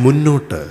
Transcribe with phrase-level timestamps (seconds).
[0.00, 0.70] മുന്നോട്ട്.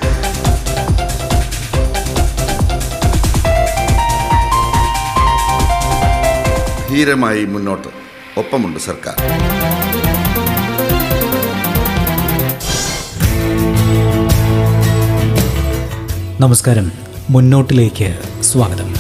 [6.90, 7.88] ധീരമായി മുന്നോട്ട്.
[8.40, 9.16] ഒപ്പമുണ്ട് സർക്കാർ.
[16.42, 16.92] നമസ്കാരം.
[17.30, 18.96] മുന്നോട്ടിലേക്ക് സ്വാഗതം.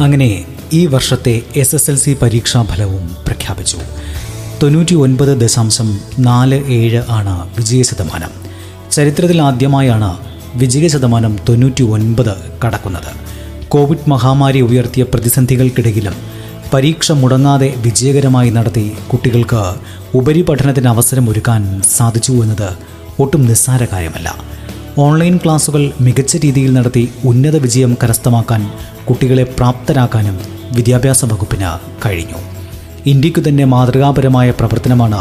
[0.00, 3.78] അങ്ങനെ ഈ വർഷത്തെ എസ് എസ് എൽ സി പരീക്ഷാ ഫലവും പ്രഖ്യാപിച്ചു.
[4.62, 8.48] തൊണ്ണൂറ്റി ഒൻപത് ദശാംശം നാല് ഏഴ് ആണ് വിജയ ശതമാനം
[8.98, 10.18] ചരിത്രത്തിൽ ആദ്യമായാണ്
[10.54, 12.34] വിജയ ശതമാനം തൊണ്ണൂറ്റി ഒൻപത്
[12.64, 13.10] കടക്കുന്നത്.
[13.68, 16.16] കോവിഡ് മഹാമാരി ഉയർത്തിയ പ്രതിസന്ധികൾക്കിടയിലും
[16.72, 19.62] പരീക്ഷ മുടങ്ങാതെ വിജയകരമായി നടത്തി കുട്ടികൾക്ക്
[20.14, 22.70] ഉപരിപഠനത്തിന് അവസരം ഒരുക്കാൻ സാധിച്ചു എന്നത്
[23.18, 24.34] ഒട്ടും നിസ്സാര കാര്യമല്ല
[24.98, 28.62] ഓൺലൈൻ ക്ലാസുകൾ മികച്ച രീതിയിൽ നടത്തി ഉന്നത വിജയം കരസ്ഥമാക്കാൻ
[29.10, 30.38] കുട്ടികളെ പ്രാപ്തരാക്കാനും
[30.72, 31.70] വിദ്യാഭ്യാസ വകുപ്പിന്
[32.06, 32.38] കഴിഞ്ഞു.
[33.06, 35.20] ഇന്ത്യക്കു തന്നെ മാതൃകാപരമായ പ്രവർത്തനമാണ്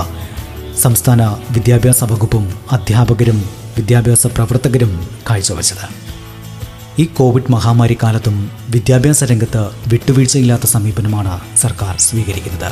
[0.81, 1.21] സംസ്ഥാന
[1.51, 6.07] വിദ്യാഭ്യാസ വകുപ്പും അധ്യാപകരും വിദ്യാഭ്യാസ പ്രവർത്തകരും കാഴ്ചവെച്ചത്.
[6.99, 12.71] ഈ കോവിഡ് മഹാമാരി കാലത്തും വിദ്യാഭ്യാസ രംഗത്ത് വിട്ടുവീഴ്ചയില്ലാത്ത സമീപനമാണ് സർക്കാർ സ്വീകരിക്കുന്നത്.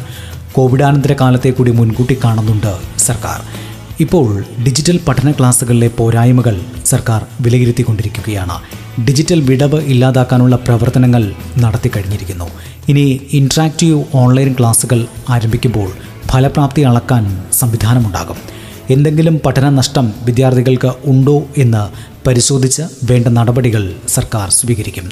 [0.54, 3.42] കോവിഡാനന്തര കാലത്തെ കൂടി മുൻകൂട്ടി കാണുന്നുണ്ട് സർക്കാർ.
[4.00, 8.62] ഇപ്പോൾ ഡിജിറ്റൽ പഠന ക്ലാസ്സുകളിലെ പോരായ്മകൾ സർക്കാർ വിലയിരുത്തിക്കൊണ്ടിരിക്കുകയാണ്.
[9.08, 12.46] ഡിജിറ്റൽ വിടവ് ഇല്ലാതാക്കാനുള്ള പ്രവർത്തനങ്ങൾ നടത്തി കഴിഞ്ഞിരിക്കുന്നു.
[12.90, 15.92] ഇനി ഇൻട്രാക്റ്റീവ് ഓൺലൈൻ ക്ലാസ്സുകൾ ആരംഭിക്കുമ്പോൾ
[16.32, 18.55] ഫലപ്രാപ്തി അളക്കാൻ സംവിധാനമുണ്ടാകും.
[18.90, 21.84] എന്തെങ്കിലും പഠന നഷ്ടം വിദ്യാർത്ഥികൾക്ക് ഉണ്ടോ എന്ന്
[22.28, 25.12] പരിശോധിച്ച് വേണ്ട നടപടികൾ സർക്കാർ സ്വീകരിക്കും.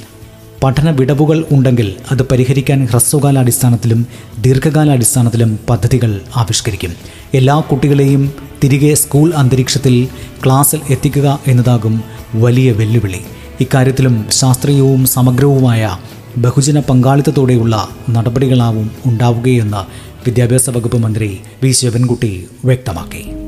[0.64, 4.06] പഠന വിടവുകൾ ഉണ്ടെങ്കിൽ അത് പരിഹരിക്കാൻ ഹ്രസ്വകാലാടിസ്ഥാനത്തിലും
[4.40, 6.94] ദീർഘകാലാടിസ്ഥാനത്തിലും പദ്ധതികൾ ആവിഷ്കരിക്കും.
[7.34, 8.32] എല്ലാ കുട്ടികളെയും
[8.64, 10.08] തിരികെ സ്കൂൾ അന്തരീക്ഷത്തിൽ
[10.44, 13.20] ക്ലാസ്സിൽ എത്തിക്കുക എന്നതാകും വലിയ വെല്ലുവിളി.
[13.60, 15.98] ഇക്കാര്യത്തിലും ശാസ്ത്രീയവും സമഗ്രവുമായ
[16.38, 23.43] ബഹുജന പങ്കാളിത്തത്തോടെയുള്ള നടപടികളാവും ഉണ്ടാവുകയെന്ന് വിദ്യാഭ്യാസ വകുപ്പ് മന്ത്രി വി ശിവൻകുട്ടി വ്യക്തമാക്കി.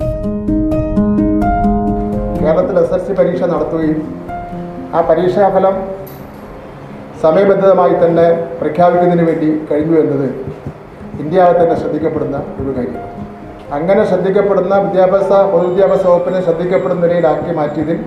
[2.46, 4.00] കേരളത്തിൽ എസ് എൽ സി പരീക്ഷ നടത്തുകയും
[4.94, 5.76] ആ പരീക്ഷാഫലം
[7.22, 8.26] സമയബന്ധിതമായി തന്നെ
[8.60, 10.28] പ്രഖ്യാപിക്കുന്നതിന് വേണ്ടി കഴിഞ്ഞു എന്നത്
[11.22, 13.12] ഇന്ത്യയിൽ തന്നെ ശ്രദ്ധിക്കപ്പെടുന്ന ഒരു കാര്യമാണ്
[13.72, 17.98] അങ്ങനെ ശ്രദ്ധിക്കപ്പെടുന്ന വിദ്യാഭ്യാസ പൊതുവിദ്യാഭ്യാസ വകുപ്പിനെ ശ്രദ്ധിക്കപ്പെടുന്ന നിലയിലാക്കി മാറ്റിയതിൽ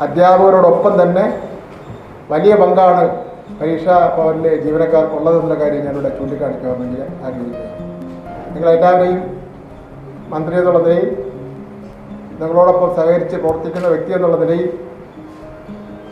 [0.00, 1.24] അധ്യാപകരോടൊപ്പം തന്നെ
[2.30, 3.04] വലിയ പങ്കാണ്
[3.60, 7.68] പരീക്ഷാ ഭവനിലെ ജീവനക്കാർക്കുള്ളതെന്നുള്ള കാര്യം ഞാനിവിടെ ചൂണ്ടിക്കാണിക്കാമെന്ന് ഞാൻ ആഗ്രഹിക്കുന്നു.
[8.54, 9.20] നിങ്ങളെല്ലാവരെയും
[10.30, 10.80] മന്ത്രി എന്നുള്ള
[12.40, 14.70] നിങ്ങളോടൊപ്പം സഹകരിച്ച് പ്രവർത്തിക്കുന്ന വ്യക്തി എന്നുള്ള നിലയിൽ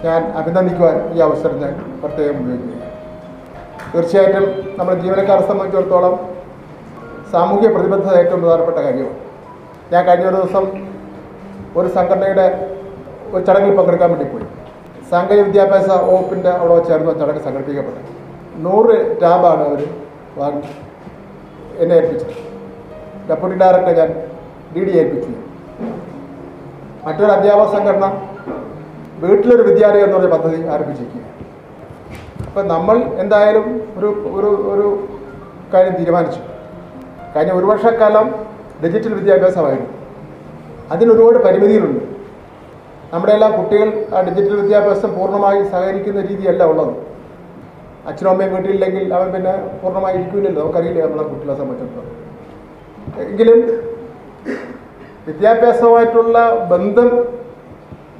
[0.05, 1.73] ഞാൻ അഭിനന്ദിക്കുവാൻ ഈ അവസരം ഞാൻ
[2.03, 2.77] പ്രത്യേകം ഉപയോഗിക്കുന്നു.
[3.93, 4.45] തീർച്ചയായിട്ടും
[4.79, 6.15] നമ്മുടെ ജീവനക്കാരെ സംബന്ധിച്ചിടത്തോളം
[7.33, 9.19] സാമൂഹ്യ പ്രതിബദ്ധത ഏറ്റവും പ്രധാനപ്പെട്ട കാര്യമാണ്.
[9.93, 10.65] ഞാൻ കഴിഞ്ഞ ഒരു ദിവസം
[11.79, 12.47] ഒരു സംഘടനയുടെ
[13.35, 14.47] ഒരു ചടങ്ങിൽ പങ്കെടുക്കാൻ വേണ്ടി പോയി.
[15.11, 18.09] സാങ്കേതിക വിദ്യാഭ്യാസ വകുപ്പിന്റെ അവിടെ വെച്ചായിരുന്നു ചടങ്ങ് സംഘടിപ്പിക്കപ്പെട്ടത്.
[18.65, 19.83] നൂറ് ടാബാണ് അവർ
[20.41, 20.73] വാങ്ങി
[21.83, 22.35] എന്നെ ഏൽപ്പിച്ചത്.
[23.29, 24.11] ഡെപ്യൂട്ടി ഡയറക്ടറെ ഞാൻ
[24.75, 25.31] ഡി ഡി ഏൽപ്പിച്ചു.
[27.07, 28.07] മറ്റൊരു അധ്യാപക സംഘടന
[29.25, 31.25] വീട്ടിലൊരു വിദ്യാലയം എന്ന് പറഞ്ഞ പദ്ധതി ആരംഭിച്ചിരിക്കുക
[32.49, 33.67] അപ്പം നമ്മൾ എന്തായാലും
[33.99, 34.87] ഒരു ഒരു ഒരു
[35.73, 36.41] കാര്യം തീരുമാനിച്ചു.
[37.35, 38.27] കഴിഞ്ഞ ഒരു വർഷക്കാലം
[38.85, 39.91] ഡിജിറ്റൽ വിദ്യാഭ്യാസമായിരുന്നു.
[40.95, 42.05] അതിനൊരുപാട് പരിമിതികളുണ്ട്.
[43.13, 46.93] നമ്മുടെ എല്ലാ കുട്ടികൾ ആ ഡിജിറ്റൽ വിദ്യാഭ്യാസം പൂർണമായി സഹകരിക്കുന്ന രീതിയല്ല ഉള്ളത്.
[48.09, 52.17] അച്ഛനും അമ്മയും വീട്ടിലില്ലെങ്കിൽ അവൻ പിന്നെ പൂർണമായി ഇരിക്കില്ലല്ലോ നമുക്കറിയില്ല നമ്മളെ കുട്ടികളെ സംബന്ധിച്ചിടത്തോളം.
[53.27, 53.59] എങ്കിലും
[55.27, 56.37] വിദ്യാഭ്യാസവുമായിട്ടുള്ള
[56.73, 57.09] ബന്ധം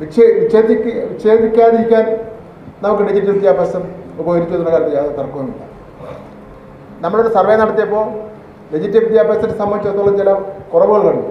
[0.01, 2.05] വിച്ഛേ വിച്ഛേദിക്ക വിച്ഛേദിക്കാതിരിക്കാൻ
[2.85, 3.83] നമുക്ക് ഡിജിറ്റൽ വിദ്യാഭ്യാസം
[4.21, 5.63] ഉപകരിച്ചു എന്നുള്ള കാര്യത്തിൽ യാതൊരു തർക്കവുമില്ല.
[7.05, 8.05] നമ്മളൊരു സർവേ നടത്തിയപ്പോൾ
[8.73, 10.31] ഡിജിറ്റൽ വിദ്യാഭ്യാസത്തെ സംബന്ധിച്ചിടത്തോളം ചില
[10.73, 11.29] കുറവുകൾ കണ്ടു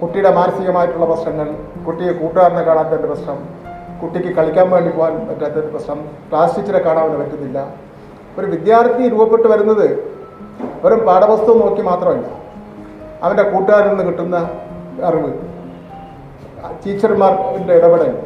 [0.00, 1.48] കുട്ടിയുടെ മാനസികമായിട്ടുള്ള പ്രശ്നങ്ങൾ
[1.86, 3.38] കുട്ടിയെ കൂട്ടുകാരനെ കാണാത്തതിന്റെ പ്രശ്നം
[4.00, 5.98] കുട്ടിക്ക് കളിക്കാൻ വേണ്ടി പോകാൻ പറ്റാത്തതിന്റെ പ്രശ്നം
[6.30, 7.58] ക്ലാസ് ടീച്ചറെ കാണാൻ പറ്റുന്നില്ല.
[8.38, 9.86] ഒരു വിദ്യാർത്ഥി രൂപപ്പെട്ട് വരുന്നത്
[10.82, 12.26] വെറും പാഠപുസ്തകം നോക്കി മാത്രമല്ല
[13.24, 14.36] അവന്റെ കൂട്ടുകാരിൽ നിന്ന് കിട്ടുന്ന
[15.02, 15.32] അറിവ്.
[16.86, 18.18] ടീച്ചർമാരുടെ ഇടപെടൽ.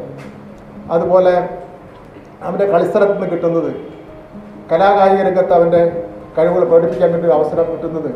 [0.91, 1.49] അതുപോലെ
[2.43, 3.75] അവന്റെ കളിസ്ഥലത്ത് നിന്ന് കിട്ടുന്നത്.
[4.71, 6.03] കലാകായിക രംഗത്ത് അവന്റെ
[6.37, 8.11] കഴിവുകൾ പ്രകടിപ്പിക്കാൻ വേണ്ടി അവസരം കിട്ടുന്നത്.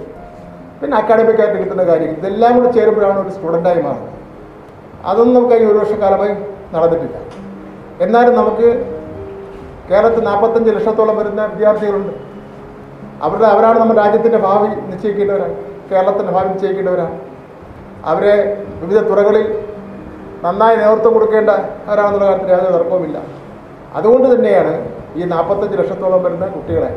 [0.81, 2.09] പിന്നെ അക്കാഡമിക്കായിട്ട് കിട്ടുന്ന കാര്യം.
[2.09, 4.09] ഇതെല്ലാം കൂടെ ചേരുമ്പോഴാണ് ഒരു സ്റ്റുഡന്റായി മാറുന്നത്.
[5.05, 6.31] അതൊന്നും നമുക്ക് ഈ ഒരു വർഷക്കാലമായി
[6.75, 7.17] നടന്നിട്ടില്ല.
[8.01, 8.97] എന്നാലും നമുക്ക്
[9.91, 12.13] കേരളത്തിൽ നാൽപ്പത്തഞ്ച് ലക്ഷത്തോളം വരുന്ന വിദ്യാർത്ഥികളുണ്ട്.
[13.21, 15.55] അവരുടെ അവരാണ് നമ്മുടെ രാജ്യത്തിന്റെ ഭാവി നിശ്ചയിക്കേണ്ടവരാണ്.
[15.91, 17.26] കേരളത്തിന്റെ ഭാവി നിശ്ചയിക്കേണ്ടവരാണ്.
[18.11, 18.35] അവരെ
[18.81, 19.45] വിവിധ തുറകളിൽ
[20.43, 21.51] നന്നായി നേതൃത്വം കൊടുക്കേണ്ട
[21.91, 23.17] ഒരാളെന്നുള്ള കാര്യത്തിൽ യാതൊരു തർക്കവുമില്ല.
[23.97, 24.73] അതുകൊണ്ട് തന്നെയാണ്
[25.17, 26.91] ഈ നാൽപ്പത്തഞ്ച് ലക്ഷത്തോളം വരുന്ന കുട്ടികളെ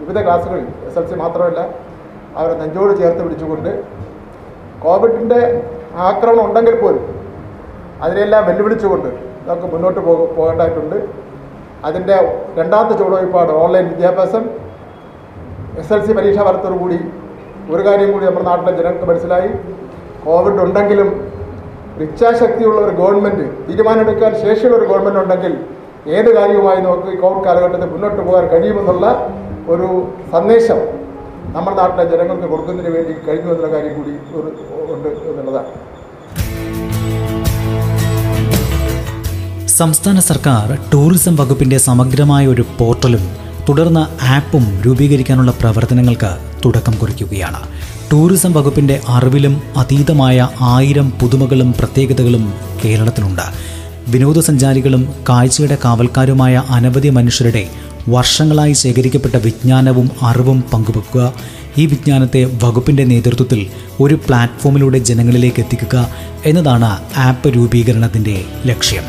[0.00, 1.60] വിവിധ ക്ലാസ്സുകളിൽ എസ് എൽ സി മാത്രമല്ല
[2.38, 3.70] അവരെ നെഞ്ചോട് ചേർത്ത് പിടിച്ചുകൊണ്ട്
[4.84, 5.40] കോവിഡിന്റെ
[6.08, 7.04] ആക്രമണം ഉണ്ടെങ്കിൽ പോലും
[8.04, 9.10] അതിനെല്ലാം വെല്ലുവിളിച്ചുകൊണ്ട്
[9.48, 10.96] നമുക്ക് മുന്നോട്ട് പോ പോകേണ്ടതായിട്ടുണ്ട്.
[11.88, 12.16] അതിന്റെ
[12.58, 14.42] രണ്ടാമത്തെ ചുവടുവയ്പ്പാണ് ഓൺലൈൻ വിദ്യാഭ്യാസം.
[15.80, 16.98] എസ് എൽ സി പരീക്ഷാ ഫലത്തോടു കൂടി
[17.72, 19.50] ഒരു കാര്യം കൂടി നമ്മുടെ നാട്ടിലെ ജനങ്ങൾക്ക് മനസ്സിലായി.
[20.24, 21.08] കോവിഡ് ഉണ്ടെങ്കിലും
[22.04, 25.54] ഇച്ഛാശക്തിയുള്ള ഒരു ഗവൺമെന്റ് തീരുമാനമെടുക്കാൻ ശേഷിയുള്ള ഒരു ഗവൺമെന്റ് ഉണ്ടെങ്കിൽ
[26.16, 29.06] ഏത് കാര്യവുമായി നമുക്ക് ഈ കോവിഡ് കാലഘട്ടത്തിൽ മുന്നോട്ട് പോകാൻ കഴിയുമെന്നുള്ള
[29.72, 29.88] ഒരു
[30.34, 30.80] സന്ദേശം
[31.54, 34.48] നമ്മുടെ നാട്ടിലെ ജനങ്ങൾക്ക് കൊടുക്കുന്നതിന് വേണ്ടി കഴിഞ്ഞു എന്നുള്ള കാര്യം കൂടി ഒരു
[34.94, 35.70] ഉണ്ട് എന്നുള്ളതാണ്.
[39.80, 43.24] സംസ്ഥാന സർക്കാർ ടൂറിസം വകുപ്പിന്റെ സമഗ്രമായ ഒരു പോർട്ടലും
[43.68, 44.04] തുടർന്ന്
[44.36, 46.30] ആപ്പും രൂപീകരിക്കാനുള്ള പ്രവർത്തനങ്ങൾക്ക്
[46.64, 47.60] തുടക്കം കുറിക്കുകയാണ്.
[48.12, 52.54] ടൂറിസം വകുപ്പിന്റെ അറിവിലും അതീതമായ ആയിരം പുതുമകളും പ്രത്യേകതകളും
[52.84, 53.42] കേരളത്തിലുണ്ട്
[54.08, 57.68] വിനോദസഞ്ചാരികളും കാഴ്ചയുടെ കാവൽക്കാരുമായ അനവധി മനുഷ്യരുടെ
[58.08, 61.32] വർഷങ്ങളായി ശേഖരിക്കപ്പെട്ട വിജ്ഞാനവും അറിവും പങ്കുവെക്കുക.
[61.78, 63.66] ഈ വിജ്ഞാനത്തെ വകുപ്പിന്റെ നേതൃത്വത്തിൽ
[64.00, 66.08] ഒരു പ്ലാറ്റ്ഫോമിലൂടെ ജനങ്ങളിലേക്ക് എത്തിക്കുക
[66.46, 69.02] എന്നതാണ് ആപ്പ് രൂപീകരണത്തിന്റെ ലക്ഷ്യം.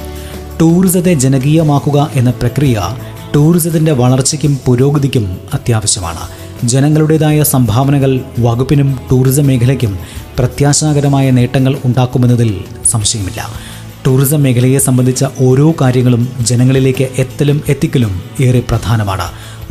[0.62, 2.82] ടൂറിസത്തെ ജനകീയമാക്കുക എന്ന പ്രക്രിയ
[3.36, 6.43] ടൂറിസത്തിന്റെ വളർച്ചയ്ക്കും പുരോഗതിക്കും അത്യാവശ്യമാണ്.
[6.64, 10.00] ജനങ്ങളുടേതായ സംഭാവനകൾ വകുപ്പിനും ടൂറിസം മേഖലയ്ക്കും
[10.38, 13.48] പ്രത്യാശാകരമായ നേട്ടങ്ങൾ ഉണ്ടാക്കുമെന്നതിൽ സംശയമില്ല.
[14.08, 19.22] ടൂറിസം മേഖലയെ സംബന്ധിച്ച ഓരോ കാര്യങ്ങളും ജനങ്ങളിലേക്ക് എത്തലും എത്തിക്കലും ഏറെ പ്രധാനമാണ്.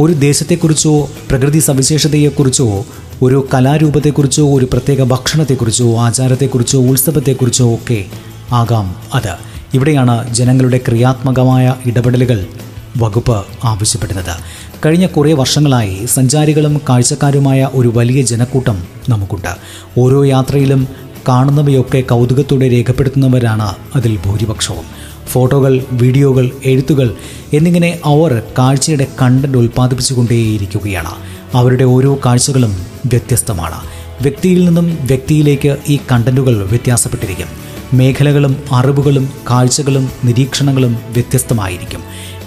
[0.01, 2.85] ഒരു ദേശത്തെക്കുറിച്ചോ പ്രകൃതി സവിശേഷതയെക്കുറിച്ചോ
[3.23, 8.05] ഒരു കലാരൂപത്തെക്കുറിച്ചോ ഒരു പ്രത്യേക ഭക്ഷണത്തെക്കുറിച്ചോ ആചാരത്തെക്കുറിച്ചോ ഉത്സവത്തെക്കുറിച്ചോ ഒക്കെ
[8.53, 9.35] ആകാം അത്.
[9.75, 12.47] ഇവിടെയാണ് ജനങ്ങളുടെ ക്രിയാത്മകമായ ഇടപെടലുകൾ
[12.97, 14.37] വകുപ്പ് ആവശ്യപ്പെടുന്നത്.
[14.87, 19.49] കഴിഞ്ഞ കുറേ വർഷങ്ങളായി സഞ്ചാരികളും കാഴ്ചക്കാരുമായ ഒരു വലിയ ജനക്കൂട്ടം നമുക്കുണ്ട്.
[19.99, 20.89] ഓരോ യാത്രയിലും
[21.29, 24.85] കാണുന്നവയൊക്കെ കൗതുകത്തോടെ രേഖപ്പെടുത്തുന്നവരാണ് അതിൽ ഭൂരിപക്ഷവും.
[25.27, 27.15] ഫോട്ടോകൾ വീഡിയോകൾ എഴുത്തുകൾ
[27.53, 31.13] എന്നിങ്ങനെ അവർ കാഴ്ചയുടെ കണ്ടന്റ് ഉൽപ്പാദിപ്പിച്ചുകൊണ്ടേയിരിക്കുകയാണ്.
[31.55, 32.75] അവരുടെ ഓരോ കാഴ്ചകളും
[33.07, 33.81] വ്യത്യസ്തമാണ്.
[34.23, 37.47] വ്യക്തിയിൽ നിന്നും വ്യക്തിയിലേക്ക് ഈ കണ്ടന്റുകൾ വ്യത്യാസപ്പെട്ടിരിക്കും.
[37.95, 42.01] മേഖലകളും അറിവുകളും കാഴ്ചകളും നിരീക്ഷണങ്ങളും വ്യത്യസ്തമായിരിക്കും.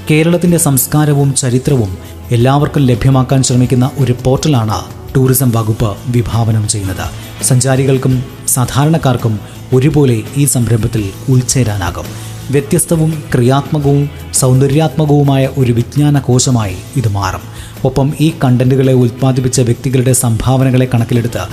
[0.10, 1.98] കേരളത്തിന്റെ സംസ്കാരവും ചരിത്രവും
[2.32, 4.78] എല്ലാവർക്കും ലഭ്യമാക്കാൻ ശ്രമിക്കുന്ന ഒരു പോർട്ടലാണ്
[5.16, 7.06] ടൂറിസം വകുപ്പ് വിഭാവനം ചെയ്യുന്നത്.
[7.44, 9.40] സഞ്ചാരികൾക്കും സാധാരണക്കാർക്കും
[9.74, 12.08] ഒരുപോലെ ഈ സംരംഭത്തിൽ ഉൾച്ചേരാനാകും.
[12.52, 17.44] വ്യത്യസ്തവും ക്രിയാത്മകവും സൗന്ദര്യാത്മകവുമായ ഒരു വിജ്ഞാന കോശമായി ഇത് മാറും.
[17.86, 21.44] ഒപ്പം ഈ കണ്ടന്റുകളെ ഉൽപ്പാദിപ്പിച്ച വ്യക്തികളുടെ സംഭാവനകളെ കണക്കിലെടുത്ത്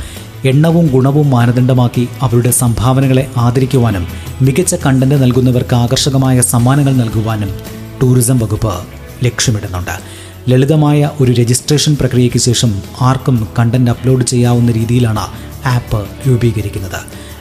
[0.48, 4.06] എണ്ണവും ഗുണവും മാനദണ്ഡമാക്കി അവരുടെ സംഭാവനകളെ ആദരിക്കുവാനും
[4.42, 8.74] മികച്ച കണ്ടന്റ് നൽകുന്നവർക്ക് ആകർഷകമായ സമ്മാനങ്ങൾ നൽകുവാനും ടൂറിസം വകുപ്പ്
[9.24, 9.96] ലക്ഷ്യമിടുന്നുണ്ട്.
[10.50, 15.24] ലളിതമായ ഒരു രജിസ്ട്രേഷൻ പ്രക്രിയയ്ക്ക് ശേഷം ആർക്കും കണ്ടന്റ് അപ്ലോഡ് ചെയ്യാവുന്ന രീതിയിലാണ്
[15.64, 17.00] ആപ്പ് രൂപീകരിക്കുന്നത്.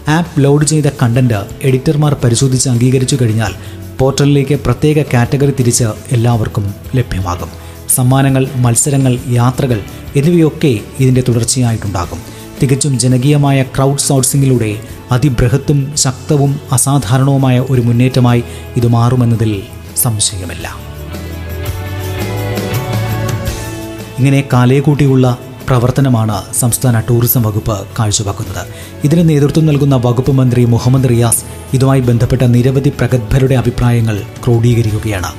[0.09, 3.53] ആപ്പ് ലോഡ് ചെയ്ത കണ്ടന്റ് എഡിറ്റർമാർ പരിശോധിച്ച് അംഗീകരിച്ചു കഴിഞ്ഞാൽ
[3.99, 7.49] പോർട്ടലിലേക്ക് പ്രത്യേക കാറ്റഗറി തിരിച്ച് എല്ലാവർക്കും ലഭ്യമാകും.
[7.95, 9.79] സമ്മാനങ്ങൾ മത്സരങ്ങൾ യാത്രകൾ
[10.15, 12.19] എന്നിവയൊക്കെ ഇതിന്റെ തുടർച്ചയായിട്ടുണ്ടാകും.
[12.61, 14.81] തികച്ചും ജനകീയമായ ക്രൗഡ് സോഴ്സിങ്ങിലൂടെ
[15.11, 18.43] അതിബൃഹത്തും ശക്തവും അസാധാരണവുമായ ഒരു മുന്നേറ്റമായി
[18.77, 19.63] ഇത് മാറുമെന്നതിൽ
[20.01, 20.67] സംശയമില്ല.
[24.17, 25.37] ഇങ്ങനെ കാലേക്കൂട്ടിയുള്ള
[25.67, 28.67] പ്രവർത്തനമാണ് സംസ്ഥാന ടൂറിസം വകുപ്പ് കാഴ്ചവെക്കുന്നത്.
[29.03, 31.43] ഇതിന് നേതൃത്വം നൽകുന്ന വകുപ്പ് മന്ത്രി മുഹമ്മദ് റിയാസ്
[31.73, 35.29] ഇതുമായി ബന്ധപ്പെട്ട നിരവധി പ്രഗത്ഭരുടെ അഭിപ്രായങ്ങൾ ക്രോഡീകരിക്കുകയാണ്.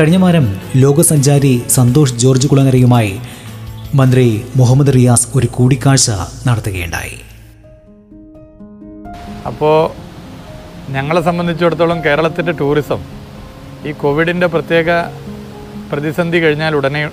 [0.00, 0.46] കഴിഞ്ഞ വാരം
[0.76, 3.12] ലോകസഞ്ചാരി സന്തോഷ് ജോർജ് കുളങ്ങരയുമായി
[3.94, 4.26] മന്ത്രി
[4.56, 6.10] മുഹമ്മദ് റിയാസ് ഒരു കൂടിക്കാഴ്ച
[6.46, 7.16] നടത്തുകയുണ്ടായി.
[9.46, 9.78] അപ്പോൾ
[10.92, 13.23] ഞങ്ങളെ സംബന്ധിച്ചിടത്തോളം കേരളത്തിന്റെ ടൂറിസം
[13.86, 14.90] ഈ കോവിഡിന്റെ പ്രത്യേക
[15.92, 17.10] പ്രതിസന്ധി കഴിഞ്ഞാൽ ഉടനെ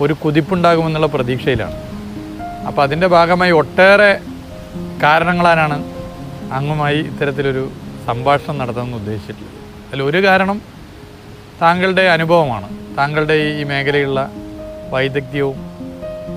[0.00, 1.76] ഒരു കുതിപ്പുണ്ടാകുമെന്നുള്ള പ്രതീക്ഷയിലാണ്.
[2.66, 4.20] അപ്പോൾ അതിന്റെ ഭാഗമായി ഒട്ടേറെ
[5.02, 5.84] കാരണങ്ങളാലാണ്
[6.52, 7.72] അങ്ങുമായി ഇത്തരത്തിലൊരു
[8.06, 9.54] സംഭാഷണം നടത്തണമെന്ന് ഉദ്ദേശിച്ചിട്ടുള്ളത്.
[9.88, 10.62] അതിൽ ഒരു കാരണം
[11.62, 12.96] താങ്കളുടെ അനുഭവമാണ്.
[12.96, 14.30] താങ്കളുടെ ഈ മേഖലയിലുള്ള
[14.90, 15.58] വൈദഗ്ധ്യവും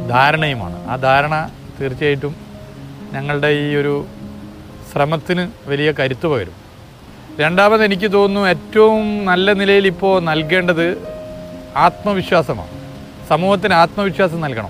[0.10, 0.90] ധാരണയുമാണ്.
[0.90, 1.50] ആ ധാരണ
[1.82, 2.36] തീർച്ചയായിട്ടും
[3.14, 4.06] ഞങ്ങളുടെ ഈ ഒരു
[4.92, 6.69] ശ്രമത്തിന് വലിയ കരുത്ത് പകരും.
[7.40, 11.08] രണ്ടാമത് എനിക്ക് തോന്നുന്നു ഏറ്റവും നല്ല നിലയിൽ ഇപ്പോൾ നൽകേണ്ടത്
[11.78, 12.70] ആത്മവിശ്വാസമാണ്.
[13.30, 14.70] സമൂഹത്തിന് ആത്മവിശ്വാസം നൽകണം.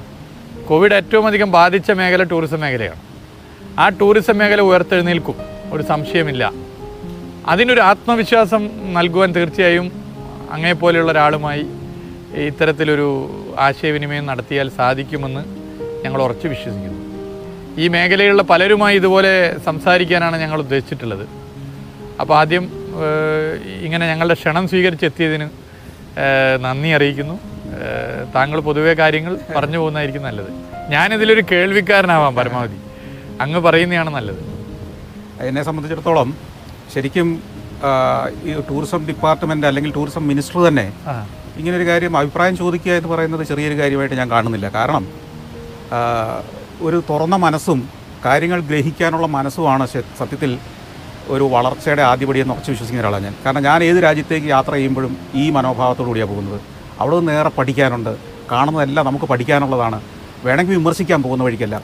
[0.67, 2.99] കോവിഡ് ഏറ്റവും അധികം ബാധിച്ച മേഖല ടൂറിസം മേഖലയാണ്.
[3.79, 5.35] ആ ടൂറിസം മേഖല ഉയർത്തെഴുന്നേൽക്കും.
[5.71, 6.53] ഒരു സംശയമില്ല.
[7.47, 9.91] അതിനൊരു ആത്മവിശ്വാസം നൽകുവാൻ തീർച്ചയായും
[10.51, 11.65] അങ്ങേപ്പോലെയുള്ള ഒരാളുമായി
[12.33, 15.43] ഇത്തരത്തിലൊരു ആശയവിനിമയം നടത്തിയാൽ സാധിക്കുമെന്ന്
[16.05, 16.99] ഞങ്ങൾ ഉറച്ചു വിശ്വസിക്കുന്നു.
[17.81, 21.38] ഈ മേഖലയിലുള്ള പലരുമായി ഇതുപോലെ സംസാരിക്കാനാണ് ഞങ്ങൾ ഉദ്ദേശിച്ചിട്ടുള്ളത്.
[22.21, 22.65] അപ്പോൾ ആദ്യം
[23.85, 25.47] ഇങ്ങനെ ഞങ്ങളുടെ ക്ഷണം സ്വീകരിച്ചെത്തിയതിന്
[26.63, 27.35] നന്ദി അറിയിക്കുന്നു.
[28.35, 30.51] താങ്കൾ പൊതുവേ കാര്യങ്ങൾ പറഞ്ഞു പോകുന്നതായിരിക്കും നല്ലത്.
[30.93, 32.79] ഞാനിതിലൊരു കേൾവിക്കാരനാവാം പരമാവധി.
[33.41, 34.41] അങ്ങ് പറയുന്നതാണ് നല്ലത്.
[35.47, 36.29] എന്നെ സംബന്ധിച്ചിടത്തോളം
[36.93, 37.27] ശരിക്കും
[38.43, 40.93] ഈ ടൂറിസം ഡിപ്പാർട്ട്മെന്റ് അല്ലെങ്കിൽ ടൂറിസം മിനിസ്റ്റർ തന്നെ
[41.57, 44.69] ഇങ്ങനൊരു കാര്യം അഭിപ്രായം ചോദിക്കുക എന്ന് പറയുന്നത് ചെറിയൊരു കാര്യമായിട്ട് ഞാൻ കാണുന്നില്ല.
[44.69, 45.03] കാരണം
[46.81, 47.79] ഒരു തുറന്ന മനസ്സും
[48.25, 50.51] കാര്യങ്ങൾ ഗ്രഹിക്കാനുള്ള മനസ്സുമാണ് സത്യത്തിൽ
[51.29, 53.35] ഒരു വളർച്ചയുടെ ആദ്യപടി എന്ന് ഉറച്ചു വിശ്വസിക്കുന്ന ഒരാളാണ് ഞാൻ.
[53.45, 56.59] കാരണം ഞാൻ ഏത് രാജ്യത്തേക്ക് യാത്ര ചെയ്യുമ്പോഴും ഈ മനോഭാവത്തോടുകൂടിയാണ് പോകുന്നത്.
[56.99, 58.17] അവിടെ നിന്ന് നേരെ പഠിക്കാനുണ്ട്.
[58.51, 60.01] കാണുന്നതെല്ലാം നമുക്ക് പഠിക്കാനുള്ളതാണ്.
[60.45, 61.81] വേണമെങ്കിൽ വിമർശിക്കാൻ പോകുന്ന വഴിക്കല്ല.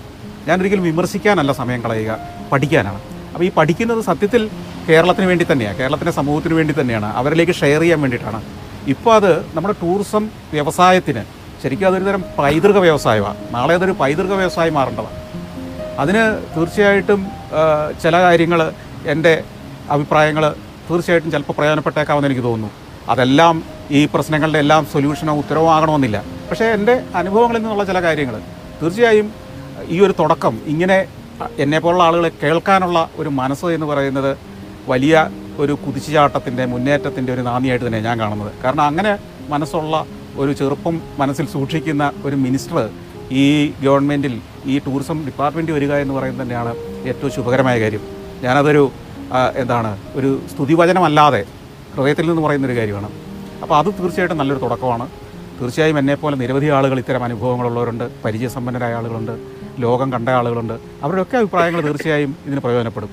[0.48, 2.18] ഞാൻ ഒരിക്കലും വിമർശിക്കാനല്ല സമയം കളയുക.
[2.52, 3.00] പഠിക്കാനാണ്.
[3.34, 4.50] അപ്പോൾ ഈ പഠിക്കുന്നത് സത്യത്തിൽ
[4.90, 7.06] കേരളത്തിന് വേണ്ടി തന്നെയാണ് കേരളത്തിന്റെ സമൂഹത്തിന് വേണ്ടി തന്നെയാണ്.
[7.06, 8.40] അവരിലേക്ക് ഷെയർ ചെയ്യാൻ വേണ്ടിയിട്ടാണ്.
[8.88, 11.24] ഇപ്പോൾ അത് നമ്മുടെ ടൂറിസം വ്യവസായത്തിന്
[11.64, 15.22] ശരിക്കും അതൊരു തരം പൈതൃക വ്യവസായമാണ് നാളെ അതൊരു പൈതൃക വ്യവസായം മാറേണ്ടതാണ്.
[16.00, 16.24] അതിന്
[16.58, 17.28] തീർച്ചയായിട്ടും
[18.04, 18.74] ചില കാര്യങ്ങൾ
[19.14, 19.44] എന്റെ
[19.94, 20.44] അഭിപ്രായങ്ങൾ
[20.90, 22.72] തീർച്ചയായിട്ടും ചിലപ്പോൾ പ്രയോജനപ്പെട്ടേക്കാമെന്ന് എനിക്ക് തോന്നുന്നു.
[23.12, 23.56] അതെല്ലാം
[23.92, 28.36] ഈ പ്രശ്നങ്ങളുടെ എല്ലാം സൊല്യൂഷനോ ഉത്തരവോ ആകണമെന്നില്ല പക്ഷേ എന്റെ അനുഭവങ്ങളിൽ നിന്നുള്ള ചില കാര്യങ്ങൾ.
[28.82, 29.28] തീർച്ചയായും
[29.90, 30.98] ഈ ഒരു തുടക്കം ഇങ്ങനെ
[31.60, 34.38] എന്നെപ്പോലുള്ള ആളുകളെ കേൾക്കാനുള്ള ഒരു മനസ്സ് എന്ന് പറയുന്നത്
[34.88, 35.30] വലിയ
[35.64, 38.52] ഒരു കുതിച്ചുചാട്ടത്തിന്റെ മുന്നേറ്റത്തിന്റെ ഒരു നാന്ദിയായിട്ട് തന്നെ ഞാൻ കാണുന്നത്.
[38.64, 39.18] കാരണം അങ്ങനെ
[39.50, 40.06] മനസ്സുള്ള
[40.38, 42.90] ഒരു ചെറുപ്പം മനസ്സിൽ സൂക്ഷിക്കുന്ന ഒരു മിനിസ്റ്റർ
[43.32, 43.46] ഈ
[43.84, 46.74] ഗവൺമെന്റിൽ ഈ ടൂറിസം ഡിപ്പാർട്ട്മെന്റ് വരിക എന്ന് പറയുന്നത് തന്നെയാണ്
[47.10, 48.15] ഏറ്റവും ശുഭകരമായ കാര്യം.
[48.44, 48.92] ഞാനതൊരു
[49.56, 51.46] എന്താണ് ഒരു സ്തുതിവചനമല്ലാതെ
[51.96, 53.10] ഹൃദയത്തിൽ നിന്ന് പറയുന്നൊരു കാര്യമാണ്.
[53.62, 55.10] അപ്പോൾ അത് തീർച്ചയായിട്ടും നല്ലൊരു തുടക്കമാണ്.
[55.62, 58.24] തീർച്ചയായും എന്നെപ്പോലെ നിരവധി ആളുകൾ ഇത്തരം അനുഭവങ്ങളുള്ളവരുണ്ട്.
[58.26, 59.32] പരിചയസമ്പന്നരായ ആളുകളുണ്ട്.
[59.80, 60.74] ലോകം കണ്ട ആളുകളുണ്ട്.
[61.04, 63.10] അവരുടെയൊക്കെ അഭിപ്രായങ്ങൾ തീർച്ചയായും ഇതിന് പ്രയോജനപ്പെടും.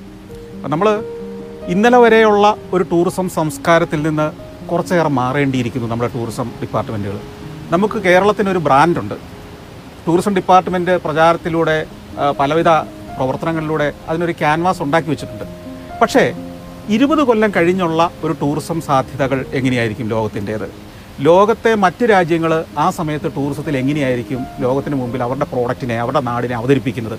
[0.68, 1.04] നമ്മൾ
[1.68, 4.32] ഇന്നലെ വരെയുള്ള ഒരു ടൂറിസം സംസ്കാരത്തിൽ നിന്ന്
[4.66, 7.18] കുറച്ചേറെ മാറേണ്ടിയിരിക്കുന്നു നമ്മുടെ ടൂറിസം ഡിപ്പാർട്ട്മെന്റുകൾ
[7.70, 9.14] നമുക്ക് കേരളത്തിനൊരു ബ്രാൻഡുണ്ട്.
[10.06, 11.86] ടൂറിസം ഡിപ്പാർട്ട്മെന്റ് പ്രചാരത്തിലൂടെ
[12.40, 12.68] പലവിധ
[13.16, 15.44] പ്രവർത്തനങ്ങളിലൂടെ അതിനൊരു ക്യാൻവാസ് ഉണ്ടാക്കി വെച്ചിട്ടുണ്ട്.
[16.02, 16.24] പക്ഷേ
[16.88, 20.66] ഇരുപത് കൊല്ലം കഴിഞ്ഞുള്ള ഒരു ടൂറിസം സാധ്യതകൾ എങ്ങനെയായിരിക്കും ലോകത്തിന്റേത്?
[21.20, 27.18] ലോകത്തെ മറ്റ് രാജ്യങ്ങൾ ആ സമയത്ത് ടൂറിസത്തിൽ എങ്ങനെയായിരിക്കും ലോകത്തിന് മുമ്പിൽ അവരുടെ പ്രോഡക്റ്റിനെ അവരുടെ നാടിനെ അവതരിപ്പിക്കുന്നത്?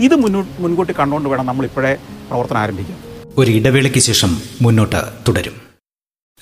[0.00, 1.96] ഇത് മുന്നോട്ട് മുൻകൂട്ടി കണ്ടുകൊണ്ട് വേണം നമ്മളിപ്പോഴേ
[2.30, 2.98] പ്രവർത്തനം ആരംഭിക്കാം
[3.38, 5.56] ഒരു ഇടവേളയ്ക്ക് ശേഷം മുന്നോട്ട് തുടരും.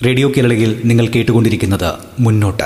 [0.05, 2.63] റേഡിയോ കേരളയിൽ നിങ്ങൾ കേട്ടുകൊണ്ടിരിക്കുന്നത് മുന്നോട്ട്.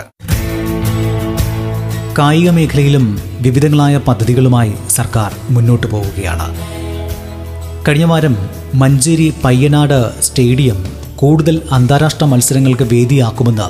[2.20, 6.56] കായിക മേഖലയിലും വിവിധങ്ങളായ പദ്ധതികളുമായി സർക്കാർ മുന്നോട്ട് പോവുകയാണ്.
[7.88, 8.38] കഴിഞ്ഞ വാരം
[8.76, 13.68] മഞ്ചേരി പയ്യനാട് സ്റ്റേഡിയം കൂടുതൽ അന്താരാഷ്ട്ര മത്സരങ്ങൾക്ക് വേദിയാക്കുമെന്ന്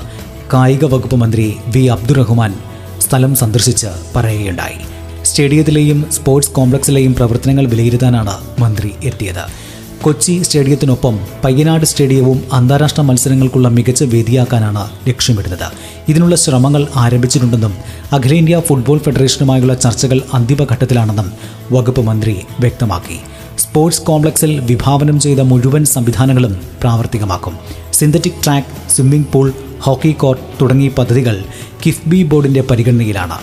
[0.53, 1.85] കായിക വകുപ്പ് മന്ത്രി വി.
[1.85, 2.53] അബ്ദുറഹ്മാൻ
[2.99, 4.79] സ്ഥലം സന്ദർശിച്ച് പറയുകയുണ്ടായി.
[5.23, 9.66] സ്റ്റേഡിയത്തിലെയും സ്പോർട്സ് കോംപ്ലക്സിലെയും പ്രവർത്തനങ്ങൾ വിലയിരുത്താനാണ് മന്ത്രി എത്തിയത്.
[10.03, 15.67] കൊച്ചി സ്റ്റേഡിയത്തിനൊപ്പം പയ്യനാട് സ്റ്റേഡിയവും അന്താരാഷ്ട്ര മത്സരങ്ങൾക്കുള്ള മികച്ച വേദിയാക്കാനാണ് ലക്ഷ്യമിടുന്നത്.
[16.09, 17.73] ഇതിനുള്ള ശ്രമങ്ങൾ ആരംഭിച്ചിട്ടുണ്ടെന്നും
[18.11, 21.31] അഖിലേന്ത്യാ ഫുട്ബോൾ ഫെഡറേഷനുമായുള്ള ചർച്ചകൾ അന്തിമഘട്ടത്തിലാണെന്നും
[21.71, 23.17] വകുപ്പ് മന്ത്രി വ്യക്തമാക്കി.
[23.57, 27.55] സ്പോർട്സ് കോംപ്ലക്സിൽ വിഭാവനം ചെയ്ത മുഴുവൻ സംവിധാനങ്ങളും പ്രാവർത്തികമാക്കും.
[27.93, 31.43] Synthetic track swimming pool hockey court തുടങ്ങിയ പദ്ധതികൾ
[31.85, 33.37] കിഫ്ബി ബോർഡിന്റെ പരിഗണനയിലാണ്.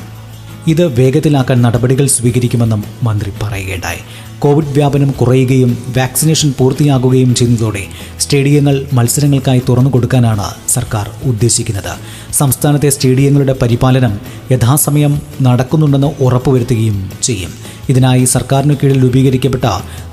[0.67, 3.99] ഇത് വേഗത്തിലാക്കാൻ നടപടികൾ സ്വീകരിക്കുമെന്നും മന്ത്രി പറയുകയുണ്ടായി.
[4.45, 7.85] കോവിഡ് വ്യാപനം കുറയുകയും വാക്സിനേഷൻ പൂർത്തിയാകുകയും ചെയ്യുന്നതോടെ
[8.21, 11.93] സ്റ്റേഡിയങ്ങൾ മത്സരങ്ങൾക്കായി തുറന്നു കൊടുക്കാനാണ് സർക്കാർ ഉദ്ദേശിക്കുന്നത്.
[12.33, 14.21] സംസ്ഥാനത്തെ സ്റ്റേഡിയങ്ങളുടെ പരിപാലനം
[14.53, 17.51] യഥാസമയം നടക്കുന്നുണ്ടെന്ന് ഉറപ്പുവരുത്തുകയും ചെയ്യും.
[17.89, 19.65] ഇതിനായി സർക്കാരിനു കീഴിൽ രൂപീകരിക്കപ്പെട്ട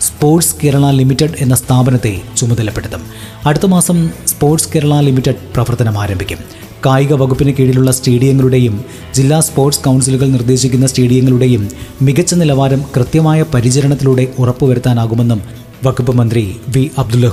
[0.02, 3.04] സ്പോർട്സ് കേരള ലിമിറ്റഡ് എന്ന സ്ഥാപനത്തെ ചുമതലപ്പെടുത്തും.
[3.46, 6.71] അടുത്ത മാസം സ്പോർട്സ് കേരള ലിമിറ്റഡ് പ്രവർത്തനം ആരംഭിക്കും.
[6.86, 11.70] കായിക വകുപ്പിന് കീഴിലുള്ള സ്റ്റേഡിയങ്ങളുടെയും ജില്ലാ സ്പോർട്സ് കൗൺസിലുകൾ നിർദ്ദേശിക്കുന്ന സ്റ്റേഡിയങ്ങളുടെയും
[12.02, 15.42] മികച്ച നിലവാരം കൃത്യമായ പരിചരണത്തിലൂടെ ഉറപ്പുവരുത്താനാകുമെന്നും
[15.84, 17.26] വകുപ്പ് മന്ത്രി വി അബ്ദുൽ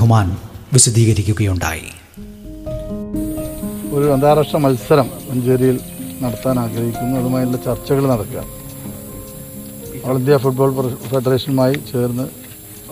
[0.73, 1.89] വിശദീകരിക്കുകയുണ്ടായി.
[3.93, 5.81] ഒരു അന്താരാഷ്ട്ര മത്സരം മഞ്ചേരിയിൽ
[6.23, 7.21] നടത്താൻ ആഗ്രഹിക്കുന്നു.
[7.21, 8.45] അതുമായുള്ള ചർച്ചകൾ നടക്കുക.
[10.07, 12.23] ഓൾ ഇന്ത്യ ഫുട്ബോൾ ഫെഡറേഷനുമായി ചേർന്ന്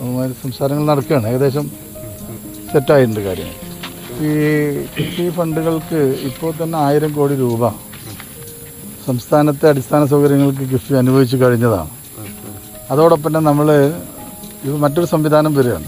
[0.01, 1.27] അതുമായി സംസാരങ്ങൾ നടക്കുകയാണ്.
[1.27, 1.71] ഏകദേശം
[2.73, 3.66] സെറ്റായിട്ടുണ്ട് കാര്യം
[4.25, 4.29] ഈ
[4.97, 7.71] കൃഷി ഫണ്ടുകൾക്ക് ഇപ്പോൾ തന്നെ ആയിരം കോടി രൂപ
[9.07, 11.91] സംസ്ഥാനത്തെ അടിസ്ഥാന സൗകര്യങ്ങൾക്ക് കിഫ്ബി അനുഭവിച്ചു കഴിഞ്ഞതാണ്.
[12.91, 13.71] അതോടൊപ്പം തന്നെ നമ്മൾ
[14.65, 15.85] ഇത് മറ്റൊരു സംവിധാനം വരികയാണ്.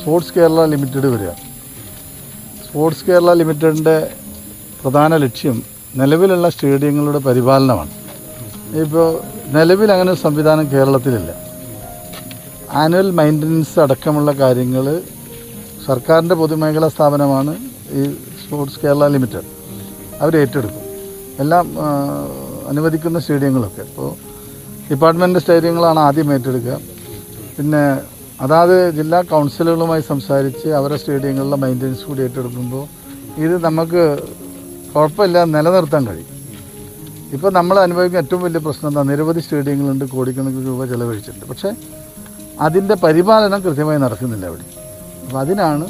[0.00, 1.40] സ്പോർട്സ് കേരള ലിമിറ്റഡ് വരികയാണ്.
[2.66, 4.10] സ്പോർട്സ് കേരള ലിമിറ്റഡിന്റെ
[4.82, 5.62] പ്രധാന ലക്ഷ്യം
[5.96, 7.90] നിലവിലുള്ള സ്റ്റേഡിയങ്ങളുടെ പരിപാലനമാണ്.
[8.82, 9.20] ഇപ്പോൾ
[9.56, 11.30] നിലവിൽ അങ്ങനെ ഒരു സംവിധാനം കേരളത്തിലില്ല.
[12.72, 15.02] ആനുവൽ മെയിന്റനൻസ് അടക്കമുള്ള കാര്യങ്ങൾ
[15.86, 17.52] സർക്കാരിന്റെ പൊതുമേഖലാ സ്ഥാപനമാണ്
[17.90, 18.02] ഈ
[18.42, 19.48] സ്പോർട്സ് കേരള ലിമിറ്റഡ്.
[20.20, 20.84] അവർ ഏറ്റെടുക്കും.
[21.42, 21.64] എല്ലാം
[22.68, 23.82] അനുവദിക്കുന്ന സ്റ്റേഡിയങ്ങളൊക്കെ.
[23.82, 24.10] ഇപ്പോൾ
[24.90, 26.76] ഡിപ്പാർട്ട്മെന്റ് സ്റ്റേഡിയങ്ങളാണ് ആദ്യം ഏറ്റെടുക്കുക.
[27.56, 28.00] പിന്നെ
[28.40, 32.84] അതാത് ജില്ലാ കൗൺസിലുകളുമായി സംസാരിച്ച് അവരുടെ സ്റ്റേഡിയങ്ങളിലെ മെയിന്റനൻസ് കൂടി ഏറ്റെടുക്കുമ്പോൾ
[33.44, 34.02] ഇത് നമുക്ക്
[34.94, 36.30] കുഴപ്പമില്ല നിലനിർത്താൻ കഴിയും.
[37.32, 39.02] ഇപ്പോൾ നമ്മൾ അനുഭവിക്കുന്ന ഏറ്റവും വലിയ പ്രശ്നം എന്താ?
[39.02, 41.46] നിരവധി സ്റ്റേഡിയങ്ങളുണ്ട് കോടിക്കണക്കിന് രൂപ ചിലവഴിച്ചിട്ടുണ്ട്.
[41.46, 41.70] പക്ഷേ
[42.60, 44.66] അതിന്റെ പരിപാലനം കൃത്യമായി നടക്കുന്നില്ല അവിടെ.
[45.24, 45.86] അപ്പോൾ അതിനാണ്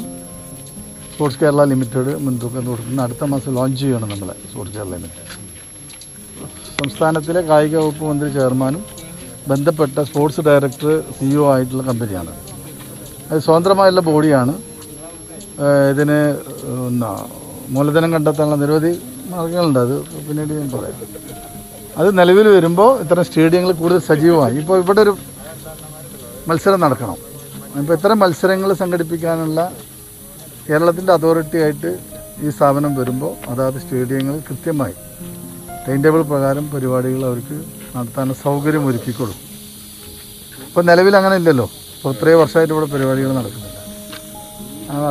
[1.13, 5.23] സ്പോർട്സ് കേരള ലിമിറ്റഡ് മുൻതൂക്കം കൊടുക്കുന്ന അടുത്ത മാസം ലോഞ്ച് ചെയ്യണം നമ്മളെ സ്പോർട്സ് കേരള ലിമിറ്റഡ്.
[6.79, 8.81] സംസ്ഥാനത്തിലെ കായിക വകുപ്പ് മന്ത്രി ചെയർമാനും
[9.51, 12.31] ബന്ധപ്പെട്ട സ്പോർട്സ് ഡയറക്ടർ സിഇഒ ആയിട്ടുള്ള കമ്പനിയാണ്.
[13.29, 14.53] അത് സ്വതന്ത്രമായുള്ള ബോഡിയാണ്.
[15.91, 16.17] ഇതിന്
[17.75, 18.91] മൂലധനം കണ്ടെത്താനുള്ള നിരവധി
[19.33, 19.79] മാർഗങ്ങളുണ്ട്.
[19.85, 19.95] അത്
[20.27, 20.97] പിന്നീട് ഞാൻ പറയാം.
[21.99, 24.55] അത് നിലവിൽ വരുമ്പോൾ ഇത്തരം സ്റ്റേഡിയങ്ങൾ കൂടുതൽ സജീവമായി.
[24.61, 25.13] ഇപ്പോൾ ഇവിടെ ഒരു
[26.49, 27.17] മത്സരം നടക്കണം.
[27.79, 29.59] ഇപ്പോൾ ഇത്തരം മത്സരങ്ങൾ സംഘടിപ്പിക്കാനുള്ള
[30.67, 31.89] കേരളത്തിന്റെ അതോറിറ്റി ആയിട്ട്
[32.45, 34.95] ഈ സ്ഥാപനം വരുമ്പോൾ അതാത് സ്റ്റേഡിയങ്ങൾ കൃത്യമായി
[35.85, 37.57] ടൈം ടേബിൾ പ്രകാരം പരിപാടികൾ അവർക്ക്
[37.95, 39.39] നടത്താൻ സൗകര്യം ഒരുക്കിക്കൊള്ളും
[40.67, 41.67] ഇപ്പോൾ നിലവിൽ അങ്ങനെ ഇല്ലല്ലോ.
[41.97, 43.77] ഇപ്പോൾ ഇത്രയും വർഷമായിട്ട് ഇവിടെ പരിപാടികൾ നടക്കുന്നില്ല.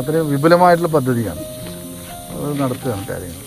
[0.01, 1.43] അത്രയും വിപുലമായിട്ടുള്ള പദ്ധതിയാണ്.
[2.35, 3.41] അത് നടത്തുകയാണ് കാര്യങ്ങൾ.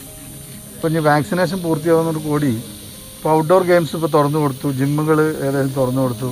[0.75, 2.51] ഇപ്പോൾ ഇനി വാക്സിനേഷൻ പൂർത്തിയാവുന്നതോട് കൂടി
[3.17, 4.67] ഇപ്പോൾ ഔട്ട്ഡോർ ഗെയിംസ് ഇപ്പോൾ തുറന്നു കൊടുത്തു.
[4.79, 6.29] ജിമ്മുകൾ ഏകദേശം തുറന്നു കൊടുത്തു.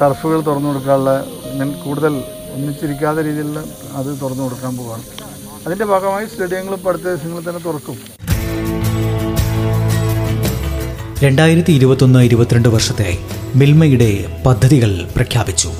[0.00, 1.12] ടർഫുകൾ തുറന്നു കൊടുക്കാനുള്ള
[1.52, 2.14] ഇങ്ങനെ കൂടുതൽ
[2.54, 3.50] ഒന്നിച്ചിരിക്കാത്ത രീതിയിൽ
[4.00, 5.04] അത് തുറന്നു കൊടുക്കാൻ പോവാണ്.
[5.66, 7.96] അതിന്റെ ഭാഗമായി സ്റ്റേഡിയങ്ങളും ഇപ്പോൾ അടുത്ത ദിവസങ്ങളിൽ തന്നെ തുറക്കും.
[11.24, 13.10] രണ്ടായിരത്തി ഇരുപത്തൊന്ന് ഇരുപത്തിരണ്ട് വർഷത്തെ
[13.60, 14.08] മിൽമയുടെ
[14.46, 15.70] പദ്ധതികൾ പ്രഖ്യാപിച്ചു.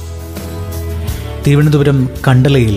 [1.45, 2.76] തിരുവനന്തപുരം കണ്ടലയിൽ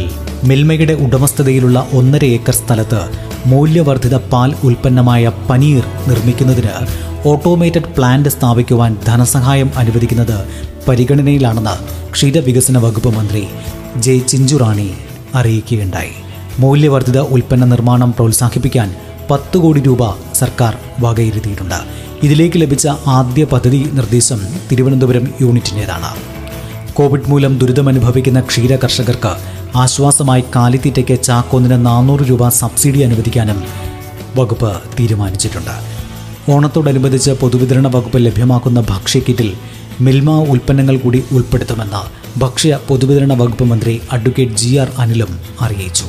[0.49, 3.01] മിൽമയുടെ ഉടമസ്ഥതയിലുള്ള ഒന്നര ഏക്കർ സ്ഥലത്ത്
[3.51, 6.75] മൂല്യവർദ്ധിത പാൽ ഉൽപ്പന്നമായ പനീർ നിർമ്മിക്കുന്നതിന്
[7.31, 10.39] ഓട്ടോമേറ്റഡ് പ്ലാന്റ് സ്ഥാപിക്കുവാൻ ധനസഹായം അനുവദിക്കുന്നത്
[10.87, 13.47] പരിഗണനയിലാണെന്ന് ക്ഷീരവികസന വകുപ്പ് മന്ത്രി
[13.95, 14.91] ജെ ചിഞ്ചുറാണി
[15.35, 16.11] അറിയിക്കുകയുണ്ടായി.
[16.59, 18.95] മൂല്യവർദ്ധിത ഉൽപ്പന്ന നിർമ്മാണം പ്രോത്സാഹിപ്പിക്കാൻ
[19.31, 21.75] പത്ത് കോടി രൂപ സർക്കാർ വകയിരുത്തിയിട്ടുണ്ട്.
[22.23, 24.39] ഇതിലേക്ക് ലഭിച്ച ആദ്യ പദ്ധതി നിർദ്ദേശം
[24.71, 26.15] തിരുവനന്തപുരം യൂണിറ്റിന്റേതാണ്.
[26.93, 29.35] കോവിഡ് മൂലം ദുരിതമനുഭവിക്കുന്ന ക്ഷീര കർഷകർക്ക്
[29.77, 33.63] ആശ്വാസമായി കാലിത്തീറ്റയ്ക്ക് ചാക്കോന്നിന് നാനൂറ് രൂപ സബ്സിഡി അനുവദിക്കാനും
[34.35, 35.94] വകുപ്പ് തീരുമാനിച്ചിട്ടുണ്ട്.
[36.53, 39.49] ഓണത്തോടനുബന്ധിച്ച് പൊതുവിതരണ വകുപ്പ് ലഭ്യമാക്കുന്ന ഭക്ഷ്യക്കിറ്റിൽ
[40.01, 42.01] മിൽമ ഉൽപ്പന്നങ്ങൾ കൂടി ഉൾപ്പെടുത്തുമെന്ന്
[42.39, 46.07] ഭക്ഷ്യ പൊതുവിതരണ വകുപ്പ് മന്ത്രി അഡ്വക്കേറ്റ് ജി ആർ അനിലും അറിയിച്ചു.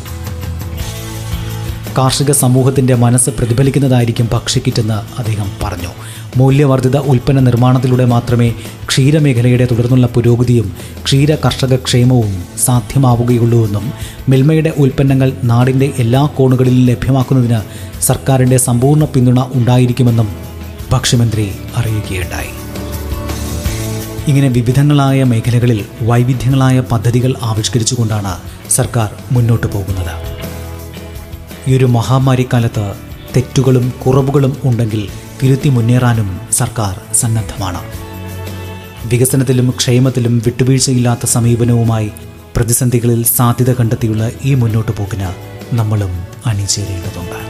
[1.99, 5.89] കാർഷിക സമൂഹത്തിന്റെ മനസ്സ് പ്രതിഫലിക്കുന്നതായിരിക്കും ഭക്ഷ്യക്കിറ്റെന്ന് അദ്ദേഹം പറഞ്ഞു.
[6.37, 8.55] മൂല്യവർദ്ധിത ഉൽപ്പന്ന നിർമ്മാണത്തിലൂടെ മാത്രമേ
[8.89, 10.73] ക്ഷീരമേഖലയുടെ തുടർന്നുള്ള പുരോഗതിയും
[11.05, 13.93] ക്ഷീര കർഷക ക്ഷേമവും സാധ്യമാവുകയുള്ളൂവെന്നും
[14.29, 17.61] മിൽമയുടെ ഉൽപ്പന്നങ്ങൾ നാടിന്റെ എല്ലാ കോണുകളിലും ലഭ്യമാക്കുന്നതിന്
[18.03, 20.29] സർക്കാരിന്റെ സമ്പൂർണ പിന്തുണ ഉണ്ടായിരിക്കുമെന്നും
[20.93, 22.53] ഭക്ഷ്യമന്ത്രി അറിയിക്കുകയുണ്ടായി.
[24.29, 28.37] ഇങ്ങനെ വിവിധങ്ങളായ മേഖലകളിൽ വൈവിധ്യങ്ങളായ പദ്ധതികൾ ആവിഷ്കരിച്ചുകൊണ്ടാണ്
[28.71, 30.36] സർക്കാർ മുന്നോട്ട് പോകുന്നത്.
[31.69, 32.95] ഈ ഒരു മഹാമാരിക്കാലത്ത്
[33.37, 35.09] തെറ്റുകളും കുറവുകളും ഉണ്ടെങ്കിൽ
[35.43, 37.81] തിരുത്തി മുന്നേറാനും സർക്കാർ സന്നദ്ധമാണ്.
[39.09, 42.11] വികസനത്തിലും ക്ഷേമത്തിലും വിട്ടുവീഴ്ചയില്ലാത്ത സമീപനവുമായി
[42.57, 45.31] പ്രതിസന്ധികളിൽ സാധ്യത കണ്ടെത്തിയുള്ള ഈ മുന്നോട്ട് പോക്കിന്
[45.75, 46.13] നമ്മളും
[46.47, 47.46] അണിചേരേണ്ടതുണ്ട്.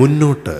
[0.00, 0.54] മുന്നോട്ട്.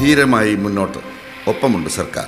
[0.00, 0.98] ധീരമായി മുന്നോട്ട്.
[1.50, 2.26] ഒപ്പമുണ്ട് സർക്കാർ.